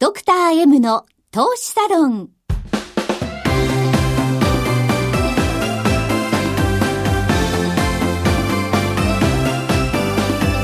[0.00, 2.28] ドクター M の投資サロン。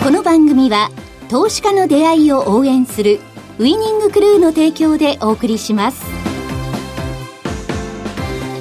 [0.05, 0.89] この番組は
[1.29, 3.19] 投資家の出会いを応援する
[3.59, 6.05] ウイニングクルーの提供でお送りします。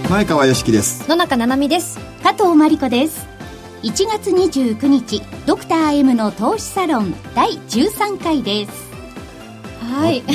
[0.10, 1.08] 前川良樹です。
[1.08, 2.00] 野中七海です。
[2.24, 3.28] 加藤真理子です。
[3.84, 8.93] 1月29日ドクター M の投資サロン第13回です
[9.94, 10.34] はい、ね、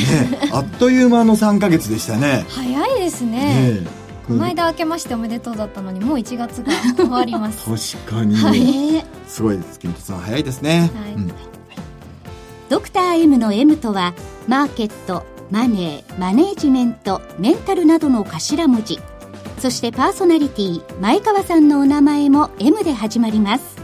[0.53, 2.45] あっという間の3か月でしたね。
[2.49, 3.81] 早いですね。
[3.81, 7.65] ねこの間明けましておめでとうだったのにもう1月が終わります。
[7.97, 9.79] 確かに、はい、すごいです。
[9.79, 11.15] 金さん早いですね、はい。
[11.15, 11.33] うん、
[12.69, 14.15] ドクター M の M とは
[14.47, 19.01] マーケットマネーマネージメントメンタルなどの頭文字。
[19.59, 23.77] そしてパーソナリティ前川さんのお名前も M で始まります。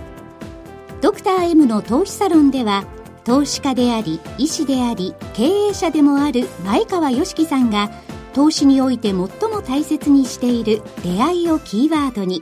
[1.01, 2.85] ドクター M の投資サロンでは
[3.25, 7.91] 投資家であり医師であり経営者でもある前川良樹さんが
[8.35, 9.29] 投資において最も
[9.67, 12.41] 大切にしている出会いをキーワードに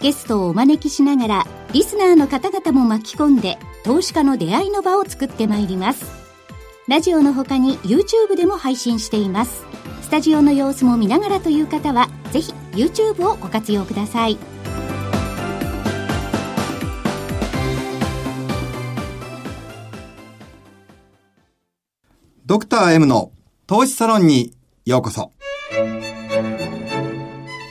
[0.00, 6.04] ゲストをお招きしながらリスナーの方々も巻き込んで投資家の出会いの場を作ってまいります。
[6.88, 9.64] ラジオの他に YouTube でも配信しています。
[10.02, 14.36] スタジオの様子も見ながらという方はぜひ YouTube をご活用ください。
[22.52, 23.32] ドクター M の
[23.66, 24.52] 投資サロンに
[24.84, 25.32] ようこそ。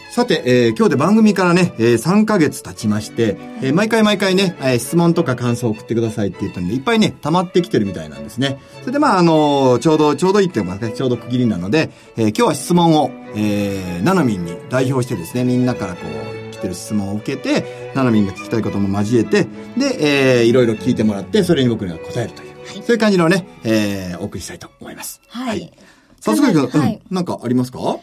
[0.10, 8.58] さて、えー、今日で番組からね、えー、3ヶ月経ちまして、えー、毎回毎回ね、えー、質問とか感想を送ってくださいって言ったんで、いっぱいね、溜まってきてるみたいなんですね。
[8.80, 19.44] それでまあ、あのー、ちょうど、ちょうどいいっていうかね、ちょうど区切りなので、えー、今日は質問を、えー、ナナミンに代表してですね、みんなからこう、来てる質問を受けて、ナナミンが聞きたいことも交えて、
[19.78, 25.22] で、えー、いろいろ聞いてもらって、それに僕には答えるという、そういう感じのね、えー、お送りしたいと思います。
[25.28, 25.74] はい、はい。
[26.20, 28.00] 早速はい、うん、なんかありますか？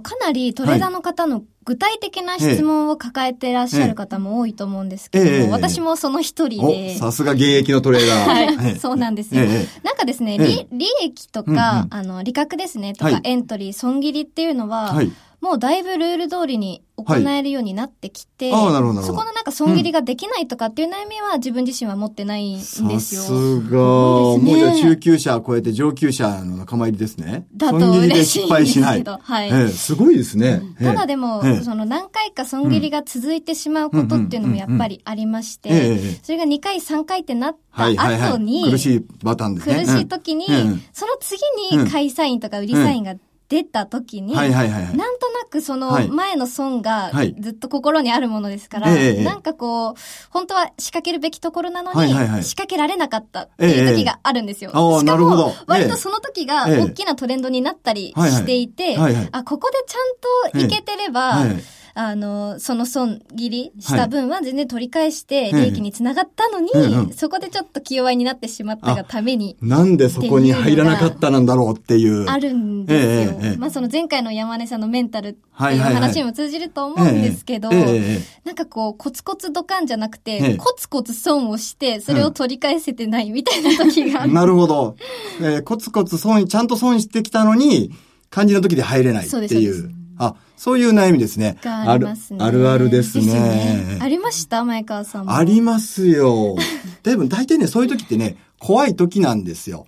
[0.00, 6.96] かなりトレーダーの方の具体的な質問を抱えてらっしゃる方も多いと思うんですけども、私もその一人で。
[6.96, 8.56] さすが現役のトレーダー。
[8.56, 9.34] はい、そうなんです。
[9.34, 9.44] よ。
[9.82, 15.12] なんかですね、利利益とか、あの、利確ですね、とか、エントリー、損切りっていうのは、はい
[15.42, 22.90] もうだいぶルール通りに行えるようになってきて、はい、そこのなんか損切りができないとかっていう悩みは自分自身は持ってないんですよ。
[22.90, 27.44] さすが、もうじゃ中級者を超えて上級者の仲間入りですね。
[27.56, 30.62] だと嬉しいんですけど、はい、えー、すごいですね。
[30.78, 39.84] ただでも、その何回か損切りが続いてしまうことっていうのもやっぱりありまして、それが2回3回ってなった後に、苦しいパターンですね。
[39.86, 40.46] 苦しい時に、
[40.92, 41.40] その次
[41.76, 43.16] に買いサインとか売りサインが
[43.52, 49.94] 出た時に、はいはいはい、なんとなくその前の損がずっと心にあるものですから、はい、なんかこう、
[50.30, 54.70] 本当は仕掛けるべきところなのに、仕掛けられなかったっていう時があるんですよ。
[54.70, 54.80] しか
[55.18, 61.62] も、割とその時が大きなトレンドになったりしていて、あ、ここでちゃんといけてれば、はいはい
[61.94, 69.56] あの、その損切りした分は全然取り返して利益につながったのに、はい、そこでちょっと気弱になってしまったがために。
[69.60, 72.24] なんでそこに入らなかったなんだろうっていう。
[72.24, 73.38] あるんですよ。
[73.42, 84.32] えええ、まあその前回の山根さんのメンタルっていう話にも通じると思うんですけど、なんかこう、コツコツドカンじゃなくて、コツコツ損をして、それを取り返せてないみたいな時がある。
[84.32, 84.96] なるほど。
[85.40, 87.90] えー、コツコツ損、ちゃんと損してきたのに、
[88.30, 89.40] 漢字の時で入れないっていう。
[89.48, 90.01] そうです。
[90.24, 91.58] あ、そういう悩みですね。
[91.64, 92.44] ありますね。
[92.44, 93.26] あるあるですね。
[93.26, 94.64] ねありました？
[94.64, 95.34] 前川さんも。
[95.34, 96.56] ありますよ。
[97.02, 99.84] でも大体ね、そういう時ってね、怖い時なんですよ。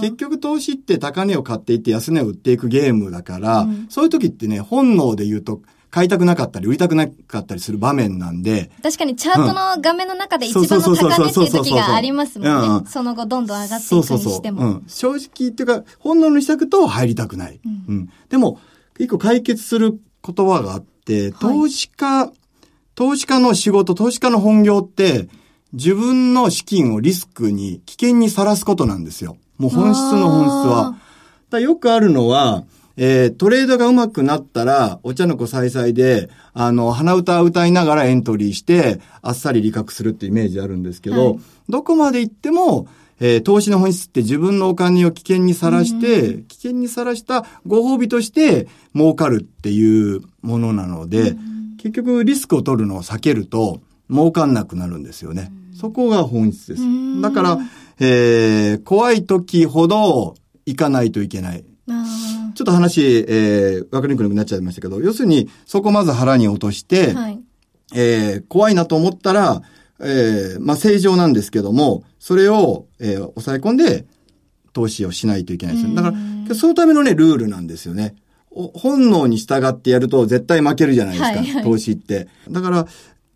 [0.00, 8.70] 結局投資って高値を買っていって安値を売っていくゲームだから、うん、そういう時ってね、本能で言うと、買いたくなかったり、売りたくなかったりする場面なんで。
[8.82, 12.90] 確かにチャートの画面の中で一番の高値っていう時がありますもんね。
[12.90, 14.16] その後どんどん上がっていくにしても。
[14.16, 17.60] そうそうそう、うん、正直っていうか、本能の支度と入りたくない。
[17.64, 18.58] うん、うん、でも、
[18.98, 22.30] 一個解決する言葉があって、投資家、はい、
[22.94, 25.28] 投資家の仕事、投資家の本業って、
[25.72, 29.36] 自分の資金をリスクに、危険にさらすことなんですよ。
[29.58, 30.96] もう本質の本質は。
[31.50, 32.64] だよくあるのは、
[32.96, 41.38] えー、トレードが上手くなったら、お茶の子さいさいで、あの、鼻歌歌いながらエントリーして、あっさり理覚するってイメージあるんですけど、はい、
[41.68, 42.88] どこまで行っても、
[43.20, 53.80] えー、投資の本質って自分のお金を危険にさらして、うん、危険にさらしたご褒美として儲かるっていうものなので、うん、結局リスクを取るのを避けると
[54.10, 55.50] 儲かんなくなるんですよね。
[55.72, 56.82] うん、そこが本質です。
[57.22, 57.58] だから、
[58.00, 60.34] えー、怖い時ほど
[60.66, 61.64] 行かないといけない。
[62.54, 67.38] ちょっと話、えー、わかりにくくなっちゃいましたけど、要するに、そこまず腹に落として、はい、
[67.94, 69.62] えー、怖いなと思ったら、
[70.00, 74.06] えー、まあ正常なんですけども、それを、えー、抑え込んで
[74.72, 75.94] 投資をしないといけないですよ。
[75.94, 76.12] だか
[76.48, 78.14] ら、そのためのね、ルールなんですよね。
[78.50, 82.28] 本能に従ってやると絶対負けるじゃないですか、はいはい、投資って。
[82.50, 82.86] だから、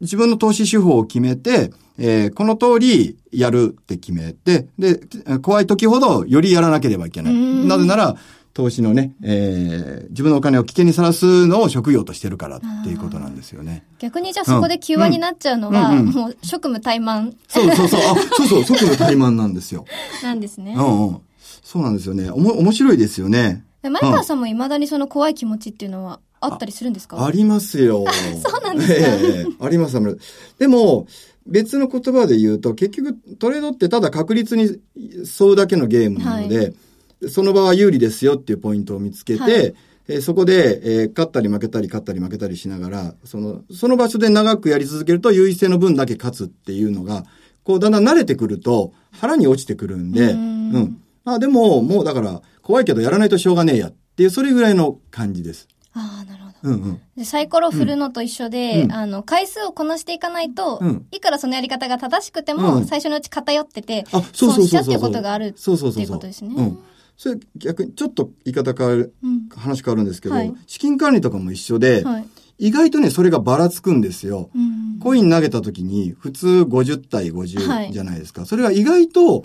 [0.00, 5.00] 自分の投資手法を決めて、えー、この通りやるって決めて、で、
[5.42, 7.34] 怖い時ほどよりやらなければいけない。
[7.34, 8.16] なぜなら、
[8.52, 13.85] 投資のね、えー、自分のお金を危険にさらすのを職業としてるからっていうことなんですよね。
[13.99, 17.32] 逆にじゃあそこで急話になっちゃうのは、うんうん、もう職務怠慢。
[17.49, 19.85] そうそうそう、あ、 そうそう、職務怠慢なんですよ。
[20.23, 20.75] なんですね。
[20.76, 21.20] うんうん。
[21.62, 22.31] そうなんですよね。
[22.31, 23.64] おも、面白いですよね。
[23.82, 27.25] 前川さんも未だにその怖い気持ちっていうのはあったりするんですか？
[27.25, 28.05] ありますよ。
[28.44, 30.19] そうなんですか、ええあります、あります。
[30.58, 31.06] でも、
[31.47, 36.75] 別の言葉で言うと、結局トレードってただ確率に沿うだけのゲームなので、はい
[37.28, 39.75] その場は有利ですよっていうポイントを見つけて、はい、
[40.08, 47.25] えー、そこで、えー、勝ったり負けたり勝ったり負けたりしながら、その、その場所で長くやり続けると優位性の分だけ勝つっていうのが、
[47.62, 51.02] こうだんだん慣れてくると腹に落ちてくるんで、うん,、うん。
[51.25, 55.69] あ、でも、もうだから怖いけどやらないとしょうがねえやっていう、それぐらいの感じです。
[55.93, 56.50] ああ、なるほど。
[56.62, 64.55] うんうん、でサイコロ振るのと一緒で、うん、あの、回数をこなしていかないと、うん、いくらそのやり方が正しくても、最初のうち偏ってて、あ、そうそうそうそう。
[64.55, 66.55] 損しちゃっていうことがあるっていうことですね。
[66.56, 66.78] うん
[67.20, 72.26] それ逆にちょっと言い方変わる、うん、話変わるんですけど、はい、資金管理とかも一緒で、はい、
[72.56, 74.49] 意外とね、それがばらつくんですよ。
[74.55, 78.40] うん、コイン投げた時に普通50対50じゃないですか。
[78.40, 79.44] はい、それが意外と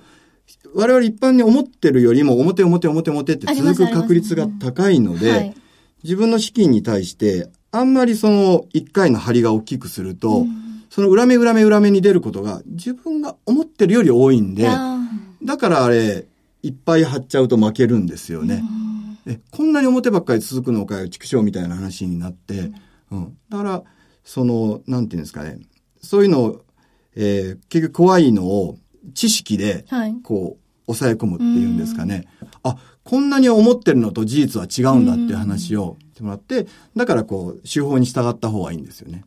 [0.73, 5.53] 我々一般に思ってるよりも表表表表って続く確率が高いので、
[6.01, 14.69] 自分の資金に対してあんまりその一回の張りが大きくすると、うん、その裏目裏目裏目に出ることが自分が思ってるより多いんで、
[15.43, 16.25] だからあれ、
[16.65, 18.63] いっぱい貼っちゃうと負けるんですよね。
[19.27, 22.71] え、こんなに表ばっかり続くのかよ、畜生みたいな話になって、
[23.11, 23.37] うん。
[23.49, 23.83] だから、
[24.23, 25.59] その、なんていうんですかね。
[26.01, 26.65] そういうのを、
[27.15, 28.79] えー、結局怖いのを
[29.13, 29.85] 知識で、
[30.23, 32.27] こう、抑え込むっていうんですかね。
[32.63, 36.65] あ、こんなに思ってるのと事実は違うんだっていう話をしてもらって、
[36.95, 39.23] だからこう、手法に従った方がいいんですよね。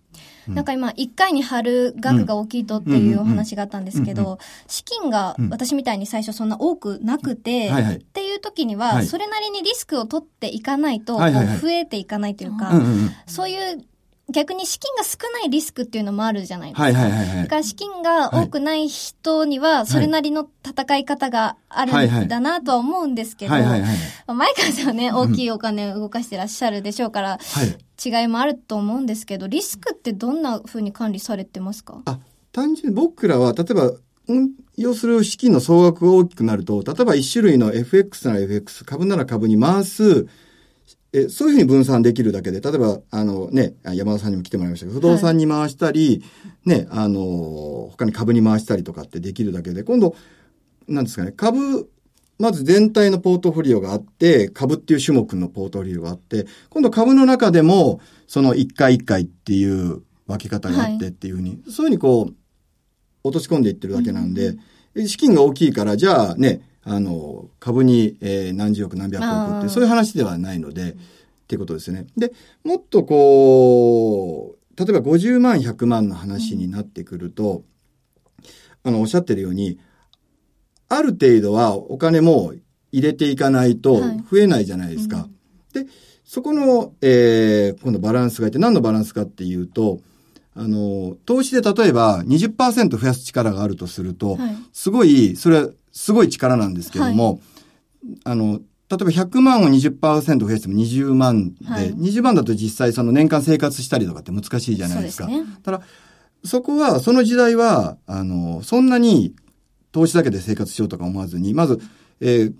[0.48, 12.72] なんか今、1回に貼る額が大きいとっていうお話があったんですけど、資金が私みたいに最初そんな多くなくて、っていう時には、それなりにリスクを取っていかないと、増えていかないというか、
[13.26, 13.84] そういう
[14.30, 16.82] 逆に資金が少ないリスクっていうのもあるじゃないですか。
[16.82, 17.42] はいはいはい、はい。
[17.44, 21.92] だから資金が多くない人には、それなりの戦い方がある
[22.24, 23.96] んだなとは思うんですけど、はいはいはい、
[24.26, 32.02] 前川さんはね、大きいお金を動かしてらっしゃるでしょうから、はい、違いもあると思うんですけど、リスクってどんなふうに管理されてますか？
[32.04, 32.18] あ、
[32.52, 33.92] 単純に僕らは、例えば、
[34.30, 40.26] 運用する資金の総額が大きくなると、例えば一種類の FX なら FX、株なら株に回す、
[41.12, 46.22] えそういうふうに分散できるだけで、例えば、あのね、山田さんにも来てもらいましたけど、不動産に回したり、
[46.66, 50.14] はい、ね、あの、他に株に回したりとかってできるだけで、今度、
[50.86, 51.88] なんですかね、株、
[52.38, 62.34] まず全体のポートフォリオがあって、株っていう種目のポートフォリオがあって、今度株の中でも、その一回一回っていう分け方があってっていうふうに、はい、そういうふうにこう、
[63.24, 64.56] 落とし込んでいってるだけなんで、
[64.94, 70.94] うん、資金が大きいから、じゃあね、あの、株に、えー、何十億何百億って、そういう話ではないので、っ
[71.46, 72.06] ていうことですね。
[72.16, 72.32] で、
[72.64, 77.62] もっとこう、例えば50万、100万の話になってくると、
[78.84, 79.78] あの、おっしゃってるように、
[80.88, 82.54] ある程度はお金も
[82.90, 84.00] 入れていかないと
[84.30, 85.16] 増えないじゃないですか。
[85.18, 85.26] はい
[85.80, 85.92] うん、で、
[86.24, 90.00] そこの、えー、今度バランスがいて、何のバランスかっていうと、
[90.54, 97.40] あの、投資で例えば20%増やす力があるとすると、はい、すごい、それはすごい力なんですけども、はい、
[98.24, 105.24] あの、例えば100万を20%増やしても20万で、はい、20万だと実際その年間生活したりとかって難しいじゃないですか。
[105.24, 105.82] すね、ただ、
[106.44, 109.34] そこは、その時代は、あの、そんなに
[109.92, 111.80] 投資だけで生活しようとか思わずに、まず、
[112.20, 112.54] えー、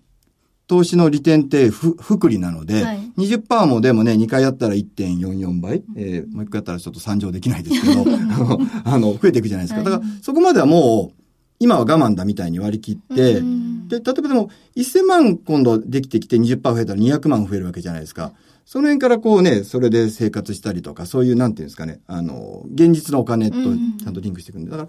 [0.66, 8.04] 投資の利点ってふ、福利なので、はい、20%もでもね、2回やったら1.44倍、えー、もう1回やったらちょっと3乗できないですけど、
[8.84, 9.82] あの、増えていくじゃないですか。
[9.82, 11.17] だから、そこまではもう、
[11.60, 13.40] 今は我慢だみたいに割り切って、
[13.88, 18.32] で、例えばでも、1000万今度できてきて20%増えたら200万増えるわけじゃないですか。
[18.64, 24.88] その辺からこうね、それで生活したりとか、そういう、なんていうんですかね、あの、現実のお金とちゃんとリンクしていくんで、だから、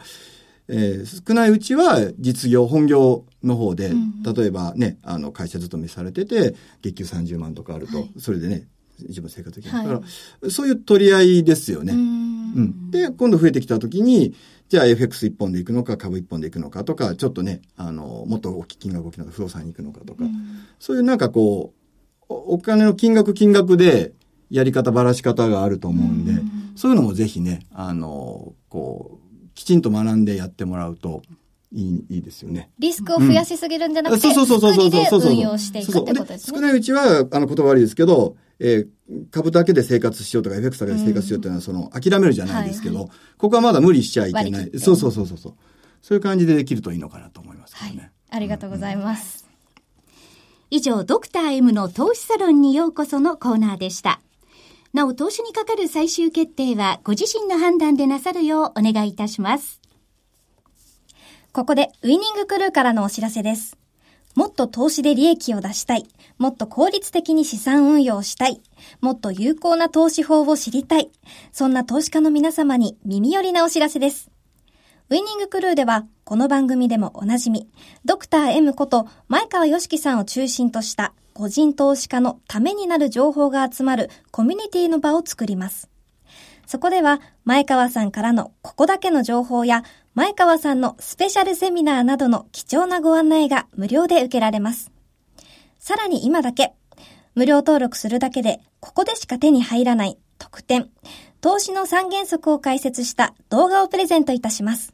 [0.68, 3.92] えー、少ないうちは実業、本業の方で、
[4.36, 8.68] 例えばね、あの、会社勤めされてて、月給30万とかあると、はい、それでね、
[9.08, 9.76] 一番生活できる。
[9.76, 10.06] はい、だか
[10.42, 11.94] ら、そういう取り合いですよね。
[11.94, 14.36] うん,、で、今度増えてきたときに、
[14.70, 20.24] じゃあ FX 一本で行くのか、株一本で行くのかとか、ちょっとね、あの、もっと大きい金額大きな不動産に行くのかとか、
[20.80, 21.80] そういうなんかこう、
[22.30, 24.14] お金の金額金額で
[24.52, 26.34] やり方ばらし方があると思うんで、
[26.76, 31.24] そういうのもぜひね、あの、こう、きちんと学んでやってもらうと
[31.72, 32.70] いいいいですよね。
[32.78, 35.32] リスクを増やしすぎるんじゃなくて、うん、そうそうそうそうそうそう。
[35.32, 36.58] 運用していくってことですね。
[36.58, 44.72] 少ないうちは、あの、言葉悪いですけど、えー、株だけで生活しようとか、エフェクスだけで生活しようっていうのは、その、諦めるじゃないですけど、はいはい、ここはまだ無理しちゃいけない。
[44.80, 45.38] そうそうそうそう。
[45.38, 48.00] そういう感じでできるといいのかなと思いますけどね。
[48.00, 49.46] はい、ありがとうございます。
[50.12, 50.16] う
[50.76, 54.22] ん、以上、ドクター M の投資サロンにようこそのコーナーでした。
[54.94, 59.80] なお、投資にかかる最終決定は、ご自身の判断でなさるようお願いいたします。
[61.54, 63.78] ここで、ウィニングクルーからのお知らせです。
[64.36, 66.08] もっと投資で利益を出したい。
[66.38, 68.62] もっと効率的に資産運用したい。
[69.02, 71.10] もっと有効な投資法を知りたい。
[71.52, 74.30] そんな投資家の皆様に耳寄りなお知らせです。
[75.10, 77.68] ウィニングクルーでは、この番組でもおなじみ、
[78.06, 85.90] ドクター M こと前川よしきさんを中心とした個人投資家のためになる情報が集まるコミュニティの場を作ります。
[86.68, 89.84] そこでは、前川さんからのここだけの情報や、
[90.20, 94.92] 前川さんのスペシャルセミナーなどの貴重なご案内が無料で受けられます。
[95.80, 96.74] さらに今だけ、
[97.36, 100.90] 無料登録するだけで、ここでしか手に入らない特典、
[101.40, 104.94] 投資の三原則を解説した動画をプレゼントいたします。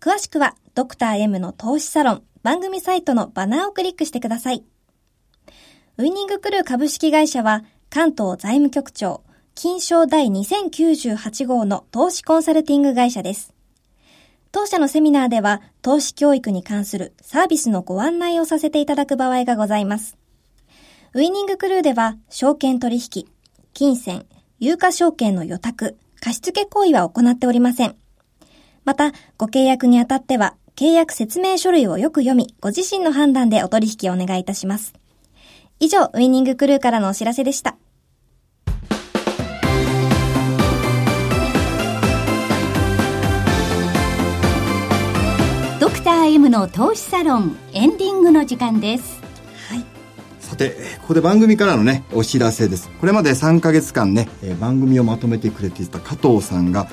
[0.00, 4.64] 詳しくは、ドクター M の投資サロン番組サイトのバナーをクリックしてください。
[5.98, 9.20] ウィニングクルー株式会社は、関東財務局長、
[9.54, 13.57] 金賞第2098号の投資コンサルティング会社です。
[14.50, 20.16] 当社のセミナーでは、投資教育に関するサービスのご案内をさせていただく場合がございます。
[21.14, 23.26] ウィニングクルーでは、証券取引、
[23.74, 24.26] 金銭、
[24.58, 27.96] 有価証券の予託、貸付行為は行っておりません。
[28.84, 34.94] また、ご契約にあたっては、契約説明書類をよく読み、ご自身の判断でお取引をお願いいたします。
[35.78, 37.76] 以上、ウィニングクルーからのお知らせでした。
[46.48, 49.20] の投資サロンエンディングの時間です。
[49.68, 49.84] はい。
[50.40, 50.70] さて、
[51.02, 52.88] ここで番組からのね、お知らせです。
[53.00, 54.28] これまで3ヶ月間ね、
[54.60, 56.88] 番組をまとめてくれていた加藤さんが、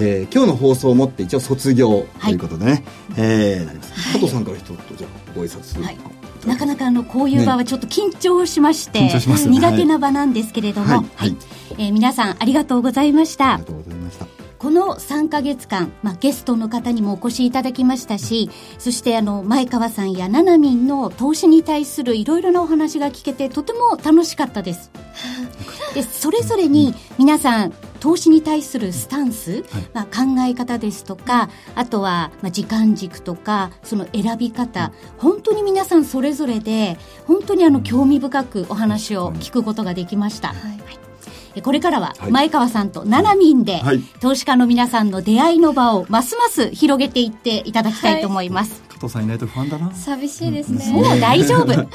[0.00, 2.82] えー、今日の放送をもって一応卒業ということでね、はい、
[3.16, 4.12] えー、なります。
[4.12, 5.98] 加藤さんから一言じゃあご挨拶、はい。
[6.46, 11.36] なかなかあのこういう場はちょっと緊張しまして、ね、苦手な場なんですけれども、はい、はい、
[11.72, 13.60] えー、皆さんありがとうございました。
[14.58, 24.90] この3か月間、まあ、ゲストの方にもお越しいただきましたし、そしてあの前川さんやななみんの投資に対するいろいろなお話が聞けてとても楽しかったです。
[25.94, 40.48] でそれぞれに皆さん投資に対するスタンス、はい、まあ、考え方ですとかあとは、まあ、時間軸とかその選び方本当に皆さんそれぞれで本当にあの興味深くお話を聞くことができました。
[40.48, 41.07] はい
[41.62, 43.80] これからは前川さんとななみんで、
[44.20, 48.82] 投資家の皆さんの出会いの場をますます広げていっていただきたいと思います。
[48.88, 49.94] 加藤さんいないと不安だな。
[49.94, 50.90] 寂しいですね。
[50.92, 51.66] もう大丈夫。
[51.70, 51.88] ね、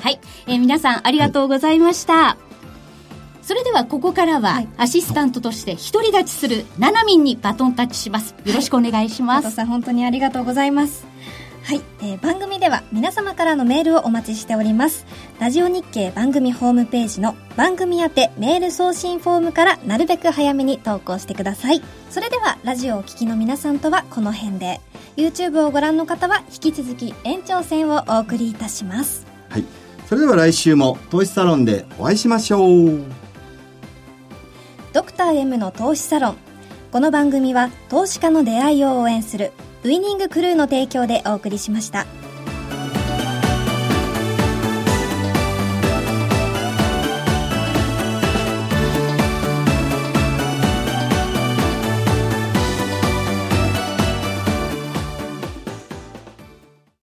[0.00, 2.36] はい、えー、皆さんありがとうございました。
[3.42, 8.34] それではここからはアシスタントとして独り立ちするななみんにバトンタッチします。
[8.44, 9.42] よろしくお願いします。
[9.42, 11.11] 加藤さん本当にありがとうございます。
[11.64, 15.06] はい、えー、番組では皆様からのメールをお待ちしております。
[15.38, 21.80] ラジオ日経番組ホームページの番組宛てメール送信フォームからなるべく早めに投稿してください。
[22.10, 24.80] それではラジオをお聞きの皆さんとはこの辺で、
[25.16, 29.24] YouTube をご覧の方は引き続き延長戦をお送りいたします。
[29.48, 29.64] はい、
[30.08, 33.02] それでは来週も投資サロンでお会いしましょう。
[34.92, 36.36] ドクター M の投資サロン。
[36.90, 39.52] この番組は投資家の出会いを応援する
[39.84, 42.06] ウイニングクルーの提供でお送りしました。